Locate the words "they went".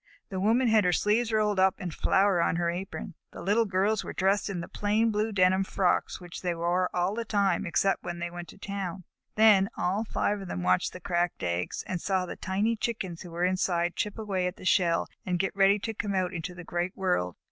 8.17-8.47